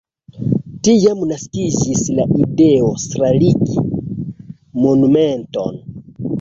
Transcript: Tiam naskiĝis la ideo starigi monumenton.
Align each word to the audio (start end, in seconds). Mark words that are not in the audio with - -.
Tiam 0.87 1.19
naskiĝis 1.31 2.01
la 2.21 2.25
ideo 2.45 2.89
starigi 3.05 3.87
monumenton. 3.87 5.83